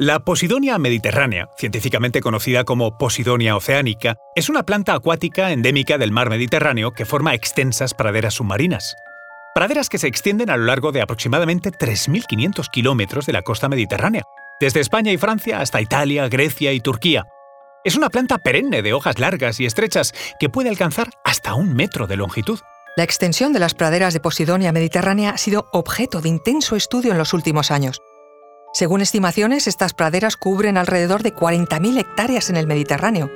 [0.00, 6.30] La Posidonia mediterránea, científicamente conocida como Posidonia oceanica, es una planta acuática endémica del mar
[6.30, 8.96] Mediterráneo que forma extensas praderas submarinas.
[9.54, 14.24] Praderas que se extienden a lo largo de aproximadamente 3.500 kilómetros de la costa mediterránea,
[14.58, 17.22] desde España y Francia hasta Italia, Grecia y Turquía.
[17.84, 22.08] Es una planta perenne de hojas largas y estrechas que puede alcanzar hasta un metro
[22.08, 22.58] de longitud.
[22.96, 27.18] La extensión de las praderas de Posidonia mediterránea ha sido objeto de intenso estudio en
[27.18, 28.02] los últimos años.
[28.74, 33.30] Según estimaciones, estas praderas cubren alrededor de 40.000 hectáreas en el Mediterráneo.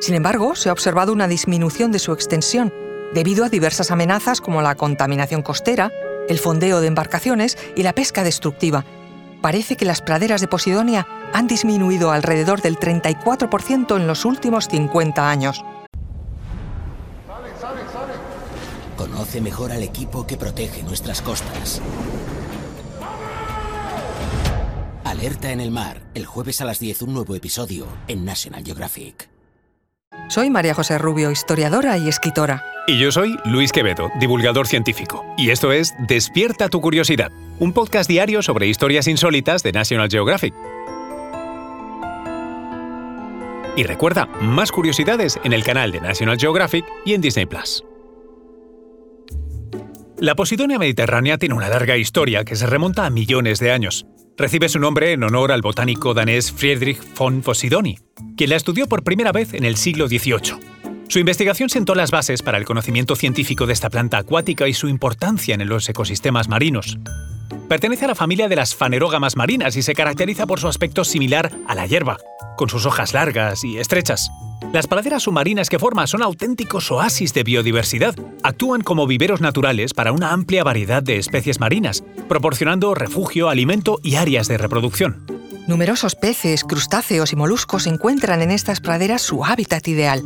[0.00, 2.72] Sin embargo, se ha observado una disminución de su extensión
[3.12, 5.92] debido a diversas amenazas como la contaminación costera,
[6.30, 8.86] el fondeo de embarcaciones y la pesca destructiva.
[9.42, 15.28] Parece que las praderas de Posidonia han disminuido alrededor del 34% en los últimos 50
[15.28, 15.62] años.
[18.96, 21.82] Conoce mejor al equipo que protege nuestras costas.
[25.18, 29.28] Alerta en el mar, el jueves a las 10 un nuevo episodio en National Geographic.
[30.28, 32.64] Soy María José Rubio, historiadora y escritora.
[32.86, 35.24] Y yo soy Luis Quevedo, divulgador científico.
[35.36, 40.54] Y esto es Despierta tu curiosidad, un podcast diario sobre historias insólitas de National Geographic.
[43.76, 47.82] Y recuerda, más curiosidades en el canal de National Geographic y en Disney Plus.
[50.16, 54.06] La Posidonia mediterránea tiene una larga historia que se remonta a millones de años.
[54.38, 57.98] Recibe su nombre en honor al botánico danés Friedrich von Posidoni,
[58.36, 60.54] quien la estudió por primera vez en el siglo XVIII.
[61.08, 64.86] Su investigación sentó las bases para el conocimiento científico de esta planta acuática y su
[64.86, 66.98] importancia en los ecosistemas marinos.
[67.68, 71.50] Pertenece a la familia de las fanerógamas marinas y se caracteriza por su aspecto similar
[71.66, 72.18] a la hierba,
[72.56, 74.30] con sus hojas largas y estrechas.
[74.72, 78.14] Las praderas submarinas que forma son auténticos oasis de biodiversidad.
[78.42, 84.16] Actúan como viveros naturales para una amplia variedad de especies marinas, proporcionando refugio, alimento y
[84.16, 85.24] áreas de reproducción.
[85.66, 90.22] Numerosos peces, crustáceos y moluscos encuentran en estas praderas su hábitat ideal.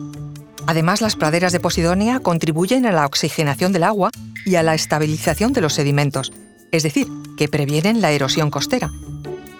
[0.66, 4.10] Además, las praderas de Posidonia contribuyen a la oxigenación del agua
[4.44, 6.32] y a la estabilización de los sedimentos,
[6.72, 7.06] es decir,
[7.36, 8.90] que previenen la erosión costera.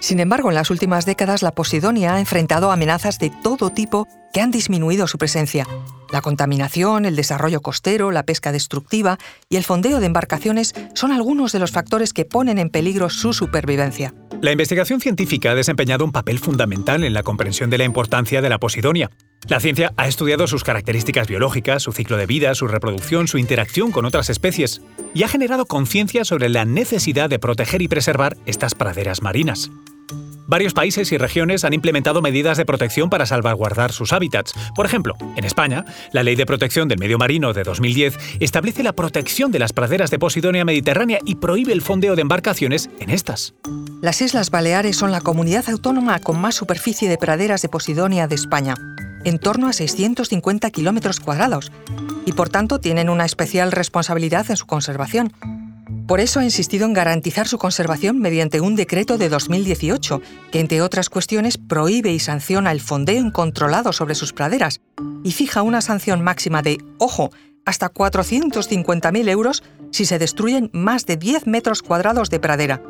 [0.03, 4.41] Sin embargo, en las últimas décadas la Posidonia ha enfrentado amenazas de todo tipo que
[4.41, 5.65] han disminuido su presencia.
[6.11, 9.19] La contaminación, el desarrollo costero, la pesca destructiva
[9.49, 13.33] y el fondeo de embarcaciones son algunos de los factores que ponen en peligro su
[13.33, 14.13] supervivencia.
[14.41, 18.49] La investigación científica ha desempeñado un papel fundamental en la comprensión de la importancia de
[18.49, 19.09] la Posidonia.
[19.49, 23.93] La ciencia ha estudiado sus características biológicas, su ciclo de vida, su reproducción, su interacción
[23.93, 24.83] con otras especies,
[25.15, 29.71] y ha generado conciencia sobre la necesidad de proteger y preservar estas praderas marinas.
[30.53, 34.53] Varios países y regiones han implementado medidas de protección para salvaguardar sus hábitats.
[34.75, 38.93] Por ejemplo, en España, la Ley de Protección del Medio Marino de 2010 establece la
[38.93, 43.55] protección de las praderas de Posidonia mediterránea y prohíbe el fondeo de embarcaciones en estas.
[44.03, 48.34] Las Islas Baleares son la comunidad autónoma con más superficie de praderas de Posidonia de
[48.34, 48.75] España,
[49.25, 51.73] en torno a 650 kilómetros cuadrados,
[52.27, 55.33] y por tanto tienen una especial responsabilidad en su conservación.
[56.12, 60.83] Por eso ha insistido en garantizar su conservación mediante un decreto de 2018, que entre
[60.83, 64.83] otras cuestiones prohíbe y sanciona el fondeo incontrolado sobre sus praderas
[65.25, 67.31] y fija una sanción máxima de, ojo,
[67.65, 72.83] hasta 450.000 euros si se destruyen más de 10 metros cuadrados de pradera.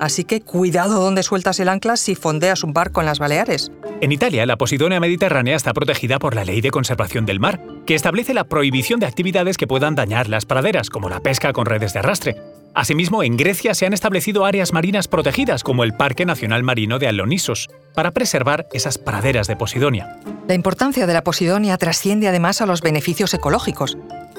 [0.00, 3.70] Así que cuidado donde sueltas el ancla si fondeas un barco en las Baleares.
[4.00, 7.94] En Italia, la Posidonia mediterránea está protegida por la Ley de Conservación del Mar, que
[7.94, 11.92] establece la prohibición de actividades que puedan dañar las praderas, como la pesca con redes
[11.92, 12.36] de arrastre.
[12.74, 17.06] Asimismo, en Grecia se han establecido áreas marinas protegidas, como el Parque Nacional Marino de
[17.06, 20.18] Alonisos, para preservar esas praderas de Posidonia.
[20.48, 23.96] La importancia de la Posidonia trasciende además a los beneficios ecológicos.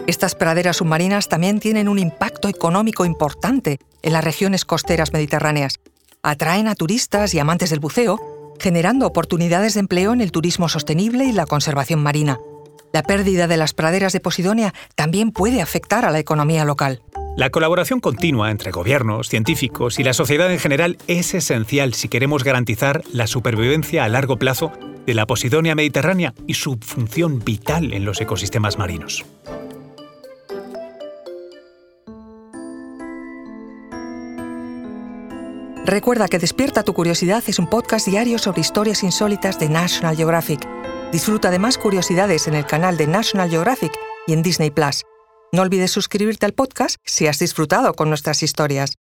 [0.08, 5.80] Estas praderas submarinas también tienen un impacto económico importante en las regiones costeras mediterráneas.
[6.22, 11.26] Atraen a turistas y amantes del buceo, generando oportunidades de empleo en el turismo sostenible
[11.26, 12.38] y la conservación marina.
[12.94, 17.02] La pérdida de las praderas de Posidonia también puede afectar a la economía local.
[17.36, 22.44] La colaboración continua entre gobiernos, científicos y la sociedad en general es esencial si queremos
[22.44, 24.72] garantizar la supervivencia a largo plazo
[25.06, 29.26] de la Posidonia mediterránea y su función vital en los ecosistemas marinos.
[35.86, 40.68] Recuerda que Despierta tu Curiosidad es un podcast diario sobre historias insólitas de National Geographic.
[41.12, 43.92] Disfruta de más curiosidades en el canal de National Geographic
[44.26, 45.04] y en Disney Plus.
[45.52, 48.96] No olvides suscribirte al podcast si has disfrutado con nuestras historias.